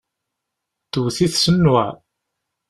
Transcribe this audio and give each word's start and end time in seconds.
Tewwet-it 0.91 1.35
s 1.43 1.45
nnuɛ. 1.55 1.87